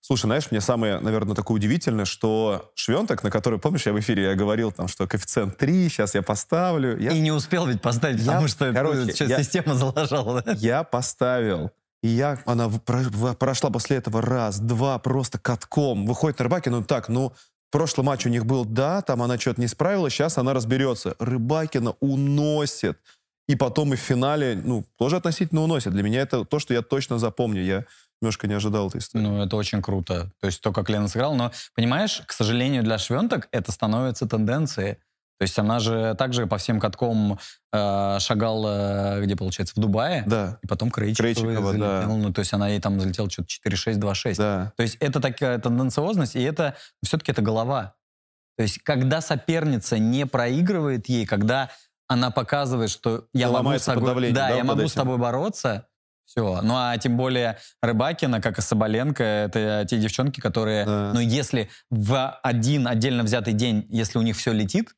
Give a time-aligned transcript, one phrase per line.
[0.00, 4.22] Слушай, знаешь, мне самое, наверное, такое удивительное, что Швенток, на который, помнишь, я в эфире
[4.24, 6.98] я говорил, там, что коэффициент 3, сейчас я поставлю.
[6.98, 7.10] Я...
[7.10, 10.42] И не успел ведь поставить, Я- потому что короче, сейчас я- система залажала.
[10.42, 10.52] да?
[10.56, 11.72] Я поставил.
[12.02, 16.06] И я, она прошла после этого раз, два, просто катком.
[16.06, 17.32] Выходит на Рыбакина, ну так, ну,
[17.70, 21.16] прошлый матч у них был, да, там она что-то не справилась, сейчас она разберется.
[21.18, 22.98] Рыбакина уносит.
[23.48, 25.92] И потом и в финале, ну, тоже относительно уносит.
[25.92, 27.62] Для меня это то, что я точно запомню.
[27.64, 27.86] Я
[28.20, 29.22] немножко не ожидал этой истории.
[29.22, 30.30] Ну, это очень круто.
[30.40, 31.34] То есть то, как Лена сыграла.
[31.34, 34.98] Но, понимаешь, к сожалению, для Швенток это становится тенденцией.
[35.38, 37.38] То есть она же также по всем каткам
[37.72, 40.24] э, шагала, где, получается, в Дубае.
[40.26, 42.00] Да, И потом Крейчикова, Крейчикова, да.
[42.02, 42.16] залетела.
[42.16, 44.34] Ну, то есть она ей там залетела что-то 4-6-2-6.
[44.36, 44.72] да.
[44.76, 47.94] То есть это такая тенденциозность, и это все-таки это голова.
[48.56, 51.70] То есть когда соперница не проигрывает ей, когда
[52.08, 54.88] она показывает, что я могу с тобой, да, да, я могу этим?
[54.88, 55.86] с тобой бороться,
[56.24, 56.60] все.
[56.62, 61.12] Ну а тем более Рыбакина, как и Соболенко, это те девчонки, которые, Да.
[61.14, 64.94] ну если в один отдельно взятый день, если у них все летит,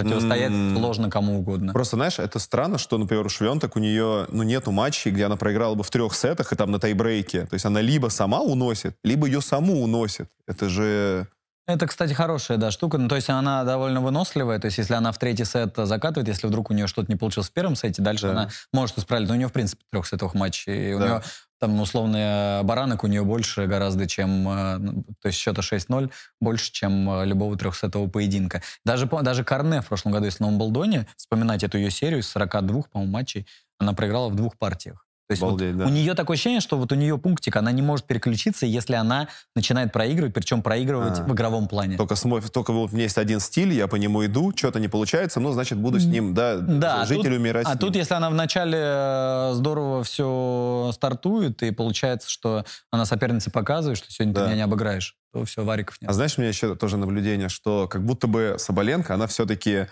[0.00, 0.76] противостоять М.
[0.76, 1.72] сложно кому угодно.
[1.72, 5.36] Просто, знаешь, это странно, что, например, у Швенток у нее, ну, нету матчей, где она
[5.36, 7.46] проиграла бы в трех сетах и там на тайбрейке.
[7.46, 10.28] То есть она либо сама уносит, либо ее саму уносит.
[10.46, 11.26] Это же...
[11.68, 12.96] Это, кстати, хорошая, да, штука.
[12.96, 14.58] Ну, то есть она довольно выносливая.
[14.58, 17.50] То есть если она в третий сет закатывает, если вдруг у нее что-то не получилось
[17.50, 18.32] в первом сете, дальше Да.
[18.32, 19.28] она может исправить.
[19.28, 20.92] Но у нее, в принципе, трех сетовых матчей.
[20.92, 21.06] И у Да.
[21.06, 21.22] нее
[21.60, 24.48] там условный баранок у нее больше гораздо, чем...
[24.48, 28.62] э, ну, То есть счета 6-0 больше, чем э, любого трехсетового поединка.
[28.86, 32.84] Даже, даже Карне в прошлом году, если на Умблдоне, вспоминать эту ее серию из 42,
[32.90, 33.46] по-моему, матчей,
[33.78, 35.04] она проиграла в двух партиях.
[35.28, 35.84] То есть вот Обалдеть, да.
[35.84, 39.28] у нее такое ощущение, что вот у нее пунктик, она не может переключиться, если она
[39.54, 41.22] начинает проигрывать, причем проигрывать А.
[41.22, 41.98] в игровом плане.
[41.98, 44.88] Только, смо- только вот у меня есть один стиль, я по нему иду, что-то не
[44.88, 47.94] получается, ну, значит, буду с ним, да, Да, а жить тут- или умирать А тут,
[47.94, 54.32] если она вначале э, здорово все стартует, и получается, что она сопернице показывает, что сегодня
[54.32, 54.46] ты Да.
[54.46, 56.08] меня не обыграешь, то все, вариков нет.
[56.10, 59.88] А знаешь, у меня еще тоже наблюдение, что как будто бы Соболенко, она все-таки,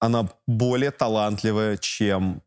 [0.00, 2.42] она более талантливая, чем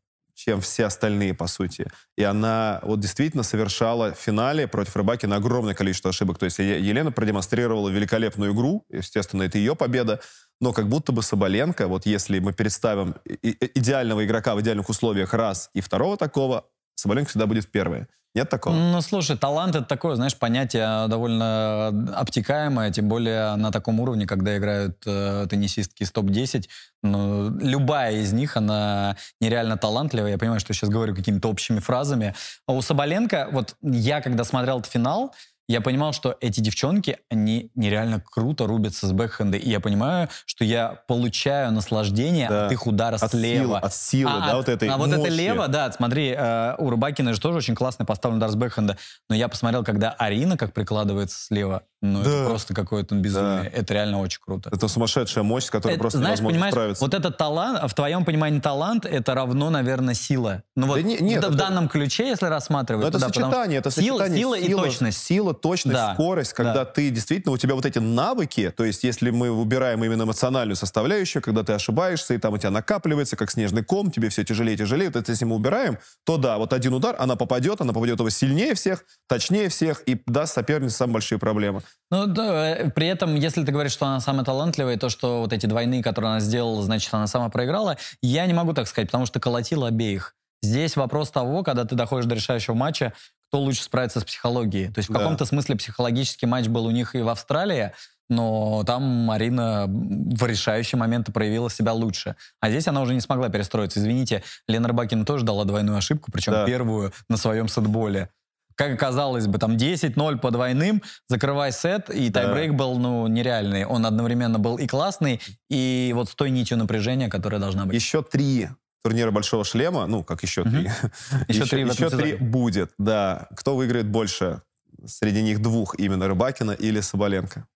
[0.46, 1.88] чем все остальные, по сути.
[2.18, 6.38] И она вот действительно совершала в финале против Рыбакина огромное количество ошибок.
[6.38, 10.22] То есть Елена продемонстрировала великолепную игру, естественно, это ее победа,
[10.62, 15.70] но как будто бы Соболенко, вот если мы представим идеального игрока в идеальных условиях раз
[15.74, 18.08] и второго такого, Соболенко всегда будет первое.
[18.36, 18.76] Нет такого?
[18.76, 24.58] Ну, слушай, талант это такое, знаешь, понятие довольно обтекаемое, тем более на таком уровне, когда
[24.58, 26.66] играют э, теннисистки из топ-10.
[27.02, 30.32] Ну, любая из них, она нереально талантливая.
[30.32, 32.36] Я понимаю, что сейчас говорю какими-то общими фразами.
[32.68, 35.34] А у Соболенко, вот я, когда смотрел этот финал,
[35.68, 39.58] я понимал, что эти девчонки, они нереально круто рубятся с бэкхенда.
[39.58, 42.66] И я понимаю, что я получаю наслаждение Да.
[42.68, 43.64] от их удара От слева.
[43.66, 45.32] силы, от силы, А, да, от- вот этой А вот это мощи.
[45.32, 48.98] лево, да, смотри, э, у Рыбакина же тоже очень классный поставлен удар с бэкхенда.
[49.30, 52.46] Но я посмотрел, когда Арина как прикладывается слева, ну это Да.
[52.46, 53.64] просто какое-то безумие.
[53.64, 53.70] Да.
[53.80, 54.70] Это реально очень круто.
[54.72, 57.04] Это сумасшедшая мощь, с которой Это, просто знаешь, невозможно справиться.
[57.04, 60.64] вот этот талант, в твоем понимании талант, это равно, наверное, сила.
[60.76, 63.26] Ну вот Да не- нет, в, в это- данном ключе, если рассматривать, Но это то
[63.28, 65.18] да, сочетание, это сила, сочетание сила и точность.
[65.24, 66.86] Сила, точность, Да, скорость, когда да.
[66.86, 71.42] ты действительно, у тебя вот эти навыки, то есть если мы выбираем именно эмоциональную составляющую,
[71.42, 74.78] когда ты ошибаешься, и там у тебя накапливается, как снежный ком, тебе все тяжелее и
[74.78, 78.20] тяжелее, вот это если мы убираем, то да, вот один удар, она попадет, она попадет
[78.20, 81.82] его сильнее всех, точнее всех, и даст сопернице самые большие проблемы.
[82.12, 85.54] Ну, да, э, при этом, если ты говоришь, что она самая талантливая, то, что вот
[85.54, 89.26] эти двойные, которые она сделала, значит, она сама проиграла, я не могу так сказать, потому
[89.26, 90.36] что колотила обеих.
[90.62, 93.14] Здесь вопрос того, когда ты доходишь до решающего матча,
[93.50, 94.92] кто лучше справится с психологией.
[94.92, 95.20] То есть в Да.
[95.20, 97.92] каком-то смысле психологический матч был у них и в Австралии,
[98.30, 102.36] но там Марина в решающие моменты проявила себя лучше.
[102.60, 104.00] А здесь она уже не смогла перестроиться.
[104.00, 106.66] Извините, Лена Рыбакина тоже дала двойную ошибку, причем Да.
[106.66, 108.30] первую на своем сетболе.
[108.76, 112.42] Как казалось бы, там 10-0 по двойным, закрывай сет, и Да.
[112.44, 113.86] тайбрейк был, ну, нереальный.
[113.86, 115.40] Он одновременно был и классный,
[115.70, 117.96] и вот с той нитью напряжения, которая должна быть.
[117.96, 118.68] Еще три
[119.02, 120.90] турнира Большого Шлема, ну, как еще три.
[121.48, 123.48] Еще три еще три будет, да.
[123.56, 124.62] Кто выиграет больше
[125.06, 127.68] среди них двух, именно Рыбакина или Соболенко?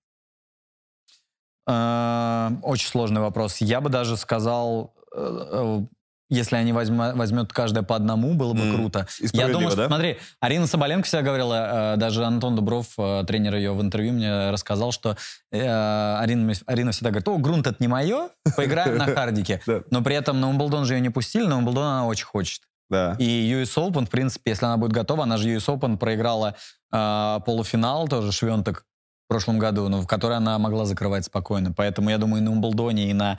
[1.67, 3.57] Э, Очень сложный вопрос.
[3.57, 5.81] Я бы даже сказал, э, э,
[6.29, 9.07] если они возьма- возьмет каждая по одному, было бы М, круто.
[9.33, 9.87] Я думаю, что, да?
[9.87, 14.51] смотри, Арина Соболенко всегда говорила, э, даже Антон Дубров, э, тренер ее в интервью, мне
[14.51, 15.17] рассказал, что
[15.51, 19.61] э, Арина, Арина всегда говорит, о, грунт это не мое, поиграем на хардике.
[19.91, 22.61] Но при этом на Умблдон же ее не пустили, на Умблдон она очень хочет.
[22.89, 23.15] Да.
[23.19, 26.55] И US Open, в принципе, если она будет готова, она же US Open проиграла
[26.91, 28.85] э, полуфинал, тоже Швенток.
[29.27, 31.71] прошлом году, но в которой она могла закрывать спокойно.
[31.71, 33.37] Поэтому я думаю, и на Умблдоне, и на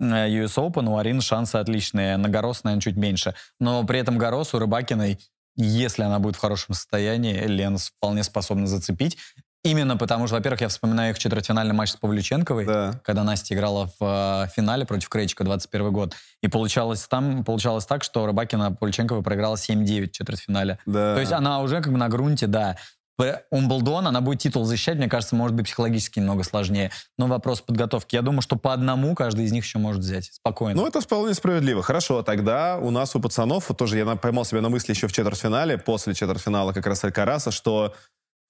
[0.00, 2.16] US Open у Арины шансы отличные.
[2.16, 3.34] На Горос, наверное, чуть меньше.
[3.58, 5.18] Но при этом Горос у Рыбакиной,
[5.56, 9.18] если она будет в хорошем состоянии, Лен вполне способна зацепить.
[9.62, 12.98] Именно потому что, во-первых, я вспоминаю их четвертьфинальный матч с Павлюченковой, да.
[13.04, 16.14] когда Настя играла в э, финале против Крейчика 21 год.
[16.42, 20.78] И получалось там, получалось так, что Рыбакина Павлюченкова проиграла 7-9 в четвертьфинале.
[20.86, 21.14] Да.
[21.14, 22.78] То есть она уже как бы на грунте, да.
[23.50, 26.90] Умблдон, она будет титул защищать, мне кажется, может быть психологически немного сложнее.
[27.18, 28.14] Но вопрос подготовки.
[28.14, 30.26] Я думаю, что по одному каждый из них еще может взять.
[30.32, 30.80] Спокойно.
[30.80, 31.82] Ну, это вполне справедливо.
[31.82, 35.12] Хорошо, тогда у нас у пацанов, вот тоже я поймал себя на мысли еще в
[35.12, 37.94] четвертьфинале, после четвертьфинала как раз Алькараса, что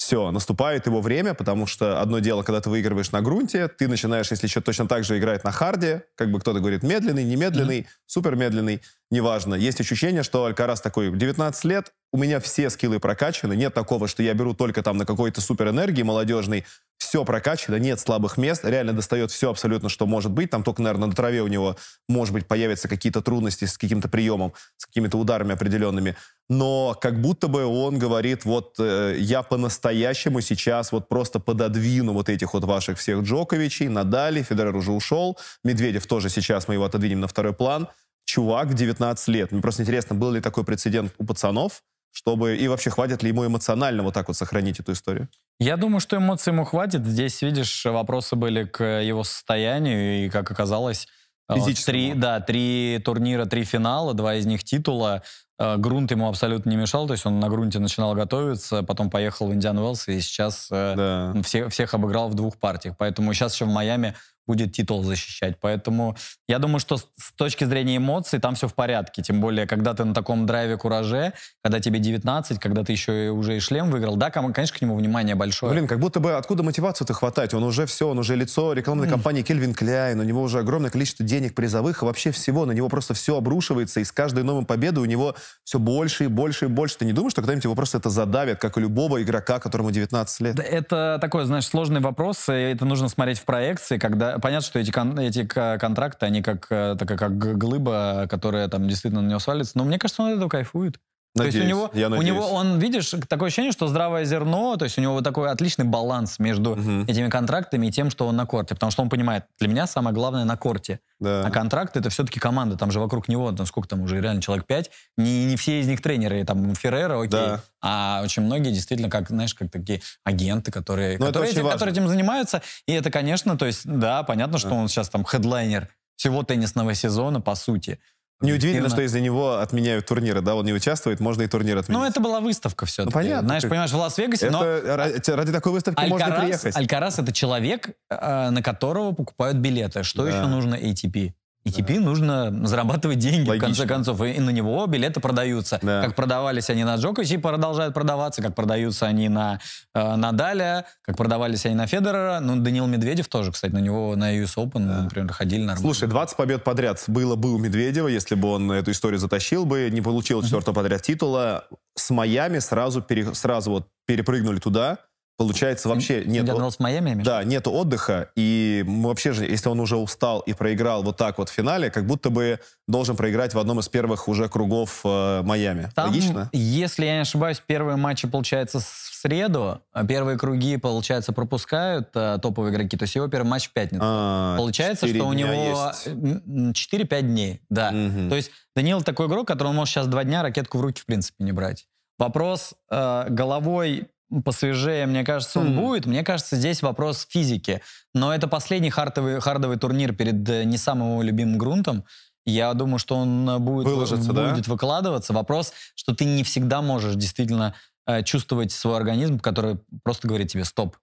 [0.01, 4.31] все, наступает его время, потому что одно дело, когда ты выигрываешь на грунте, ты начинаешь,
[4.31, 7.87] если еще точно так же играть на харде, как бы кто-то говорит медленный, немедленный, mm-hmm.
[8.07, 9.55] супер медленный, неважно.
[9.55, 14.23] Есть ощущение, что Алькарас такой, 19 лет, у меня все скиллы прокачаны, нет такого, что
[14.23, 16.65] я беру только там на какой-то супер энергии молодежной,
[16.99, 20.51] все прокачано, нет слабых мест, реально достает все абсолютно, что может быть.
[20.51, 21.77] Там только, наверное, на траве у него,
[22.09, 26.15] может быть, появятся какие-то трудности с каким-то приемом, с какими-то ударами определенными.
[26.49, 32.29] Но как будто бы он говорит, вот э, я по-настоящему сейчас вот просто пододвину вот
[32.29, 37.21] этих вот ваших всех Джоковичей, Надали, Федерер уже ушел, Медведев тоже сейчас мы его отодвинем
[37.21, 37.89] на второй план.
[38.31, 39.51] Чувак в 19 лет.
[39.51, 41.83] Мне просто интересно, был ли такой прецедент у пацанов,
[42.13, 42.57] чтобы...
[42.57, 45.29] И вообще, хватит ли ему эмоционально вот так вот сохранить эту историю?
[45.59, 47.05] Я думаю, что эмоций ему хватит.
[47.05, 51.09] Здесь, видишь, вопросы были к его состоянию, и, как оказалось,
[51.49, 55.25] э, Три, да, три турнира, три финала, два из них титула.
[55.61, 59.47] Э, грунт ему абсолютно не мешал, то есть он на грунте начинал готовиться, потом поехал
[59.49, 61.43] в Индиан Уэллс и сейчас э, да.
[61.43, 62.97] всех, всех обыграл в двух партиях.
[62.97, 64.15] Поэтому сейчас еще в Майами
[64.51, 65.59] будет титул защищать.
[65.61, 66.17] Поэтому
[66.49, 69.23] я думаю, что с точки зрения эмоций там все в порядке.
[69.23, 73.29] Тем более, когда ты на таком драйве кураже, когда тебе 19, когда ты еще и
[73.29, 75.73] уже и шлем выиграл, да, конечно, к нему внимание большое.
[75.73, 77.55] Блин, как будто бы откуда мотивацию-то хватать?
[77.55, 79.11] Он уже все, он уже лицо рекламной mm.
[79.11, 83.15] компании Кельвин Кляйн, у него уже огромное количество денег призовых, вообще всего, на него просто
[83.15, 86.99] все обрушивается, и с каждой новой победой у него все больше и больше и больше.
[86.99, 90.41] Ты не думаешь, что когда-нибудь его просто это задавит, как и любого игрока, которому 19
[90.41, 90.59] лет?
[90.59, 94.91] Это такой, знаешь, сложный вопрос, и это нужно смотреть в проекции, когда понятно, что эти,
[94.91, 99.79] кон, эти контракты, они как, э, такая, как глыба, которая там действительно на него свалится.
[99.79, 100.99] Но мне кажется, он от этого кайфует.
[101.37, 104.77] Надеюсь, то есть у него, я у него, он, видишь, такое ощущение, что здравое зерно,
[104.77, 107.03] то есть у него вот такой отличный баланс между угу.
[107.07, 108.75] этими контрактами и тем, что он на корте.
[108.75, 110.99] Потому что он понимает, для меня самое главное на корте.
[111.21, 111.45] Да.
[111.47, 114.67] А контракт это все-таки команда, там же вокруг него, там сколько там уже, реально человек
[114.67, 114.91] пять.
[115.17, 117.31] Не, не все из них тренеры, там Феррера, окей.
[117.31, 117.61] Да.
[117.81, 122.09] А очень многие действительно, как, знаешь, как такие агенты, которые, ну, которые, этим, которые этим
[122.09, 122.61] занимаются.
[122.87, 124.59] И это, конечно, то есть, да, понятно, да.
[124.59, 128.01] что он сейчас там хедлайнер всего теннисного сезона, по сути.
[128.41, 132.01] Неудивительно, что из-за него отменяют турниры, да, он не участвует, можно и турнир отменить.
[132.01, 133.15] Ну, это была выставка все-таки.
[133.15, 133.49] Ну, понятно.
[133.49, 134.97] Знаешь, понимаешь, в Лас-Вегасе, это, но...
[134.97, 136.77] Ради, ради такой выставки Алькарас, можно приехать.
[136.77, 140.03] Алькарас— это человек, э, на которого покупают билеты.
[140.03, 140.31] Что да.
[140.31, 141.33] еще нужно ATP?
[141.65, 141.77] И да.
[141.77, 143.57] теперь нужно зарабатывать деньги, Логично.
[143.57, 144.23] в конце концов.
[144.23, 145.79] И, и на него билеты продаются.
[145.83, 146.03] Да.
[146.03, 149.61] Как продавались они на Джоковича, продолжают продаваться, как продаются они на
[149.95, 152.41] э, Надаля, как продавались они на Федерера.
[152.41, 155.03] Ну, Данил Медведев тоже, кстати, на него на US Open, да.
[155.03, 155.83] например, ходили нормально.
[155.83, 159.91] Слушай, 20 побед подряд было бы у Медведева, если бы он эту историю затащил бы,
[159.91, 161.65] не получил четвертого подряд титула.
[161.95, 164.99] С Майами сразу, пере, сразу вот перепрыгнули туда
[165.41, 166.47] Получается, вообще нет...
[166.47, 167.23] В Майами?
[167.23, 168.29] Да, нет отдыха.
[168.37, 172.07] И вообще же, если он уже устал и проиграл вот так вот в финале, как
[172.07, 175.89] будто бы должен проиграть в одном из первых уже кругов э, Майами.
[175.95, 176.51] Там, Логично?
[176.53, 182.37] Если я не ошибаюсь, первые матчи, получается, в среду, а первые круги, получается, пропускают э,
[182.43, 182.99] топовые игроки.
[182.99, 184.03] То есть его первый матч в пятницу.
[184.05, 187.63] А, получается, что у него 4-5 дней.
[187.71, 187.89] Да.
[187.89, 188.29] Угу.
[188.29, 191.07] То есть Данил такой игрок, который он может сейчас два дня ракетку в руки, в
[191.07, 191.87] принципе, не брать.
[192.19, 194.10] Вопрос э, головой
[194.45, 195.81] посвежее, мне кажется, он mm.
[195.81, 196.07] будет.
[196.07, 197.81] Мне кажется, здесь вопрос физики.
[198.15, 202.05] Но это последний хардовый, хардовый турнир перед э, не самым любимым грунтом.
[202.47, 203.87] Я думаю, что он э, будет,
[204.27, 204.73] будет да?
[204.73, 205.33] выкладываться.
[205.33, 207.75] Вопрос, что ты не всегда можешь действительно
[208.07, 210.97] э, чувствовать свой организм, который просто говорит тебе «стоп».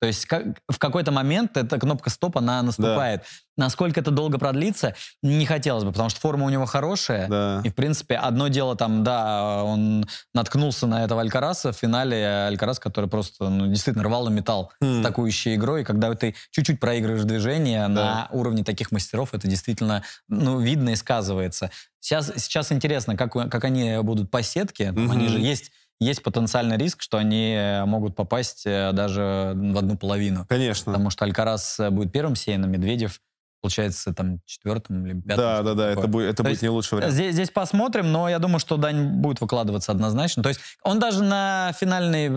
[0.00, 3.20] То есть как, в какой-то момент эта кнопка стоп, она наступает.
[3.20, 3.64] Да.
[3.64, 7.26] Насколько это долго продлится, не хотелось бы, потому что форма у него хорошая.
[7.28, 7.60] Да.
[7.64, 12.46] И, в принципе, одно дело там, да, он наткнулся на этого Алькараса в финале.
[12.46, 15.00] Алькарас, который просто ну, действительно рвал на металл хм.
[15.00, 15.82] атакующей игрой.
[15.82, 17.88] И когда ты чуть-чуть проигрываешь движение да.
[17.88, 21.72] на уровне таких мастеров, это действительно ну, видно и сказывается.
[21.98, 24.92] Сейчас, сейчас интересно, как, как они будут по сетке.
[24.92, 25.10] Там.
[25.10, 29.96] Они же есть есть потенциальный риск, что они э, могут попасть э, даже в одну
[29.96, 30.46] половину.
[30.48, 30.92] Конечно.
[30.92, 33.20] Потому что Алькарас э, будет первым сеяном, Медведев
[33.60, 35.36] получается, там, четвертом или пятом.
[35.36, 37.12] Да, да, да, это будет, это будет не лучший вариант.
[37.12, 40.42] Здесь, здесь посмотрим, но я думаю, что Дань будет выкладываться однозначно.
[40.42, 42.30] То есть он даже на финальной, э,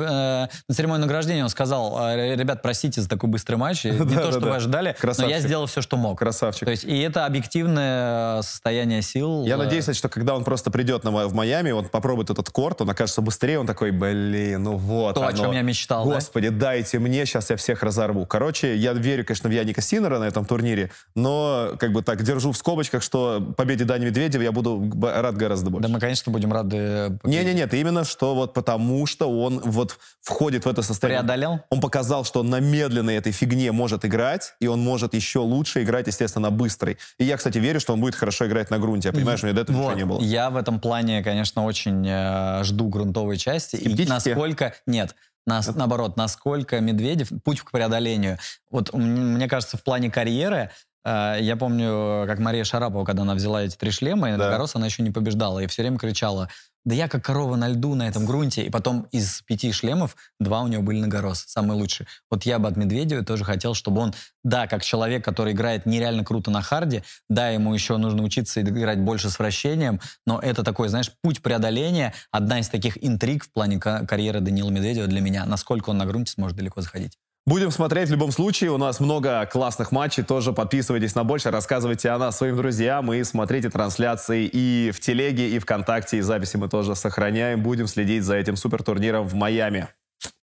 [0.67, 4.41] на церемонии награждения он сказал, «Э, ребят, простите за такой быстрый матч, не то, что
[4.41, 6.19] вы ожидали, но я сделал все, что мог.
[6.19, 6.65] Красавчик.
[6.65, 9.45] То есть и это объективное состояние сил.
[9.45, 13.21] Я надеюсь, что когда он просто придет в Майами, он попробует этот корт, он окажется
[13.21, 17.49] быстрее, он такой, блин, ну вот То, о чем я мечтал, Господи, дайте мне, сейчас
[17.49, 18.25] я всех разорву.
[18.25, 22.51] Короче, я верю, конечно, в Яника Синера на этом турнире, но как бы так держу
[22.51, 25.87] в скобочках, что победе Дани Медведева я буду рад гораздо больше.
[25.87, 27.19] Да мы, конечно, будем рады.
[27.23, 31.21] Не-не-нет, именно что вот потому, что он вот входит в это состояние.
[31.21, 31.61] Преодолел?
[31.69, 35.83] Он показал, что он на медленной этой фигне может играть, и он может еще лучше
[35.83, 36.97] играть, естественно, на быстрой.
[37.17, 39.09] И я, кстати, верю, что он будет хорошо играть на грунте.
[39.09, 39.95] Я понимаю, что у меня до этого вот.
[39.95, 40.21] ничего не было.
[40.21, 43.75] Я в этом плане, конечно, очень э, жду грунтовой части.
[43.75, 44.73] И насколько...
[44.85, 45.15] Нет,
[45.45, 48.37] нас, наоборот, насколько Медведев, путь к преодолению.
[48.69, 50.69] Вот мне кажется, в плане карьеры
[51.05, 54.45] я помню, как Мария Шарапова, когда она взяла эти три шлема, и да.
[54.45, 56.49] на Горос она еще не побеждала, и все время кричала,
[56.83, 58.63] да я как корова на льду на этом грунте.
[58.63, 62.07] И потом из пяти шлемов два у него были на Горос, самые лучшие.
[62.29, 66.23] Вот я бы от Медведева тоже хотел, чтобы он, да, как человек, который играет нереально
[66.23, 70.89] круто на харде, да, ему еще нужно учиться играть больше с вращением, но это такой,
[70.89, 75.89] знаешь, путь преодоления, одна из таких интриг в плане карьеры Данила Медведева для меня, насколько
[75.91, 77.17] он на грунте сможет далеко заходить.
[77.47, 78.71] Будем смотреть в любом случае.
[78.71, 80.23] У нас много классных матчей.
[80.23, 85.49] Тоже подписывайтесь на больше, рассказывайте о нас своим друзьям и смотрите трансляции и в Телеге,
[85.49, 86.17] и ВКонтакте.
[86.17, 87.63] И записи мы тоже сохраняем.
[87.63, 89.87] Будем следить за этим супертурниром в Майами.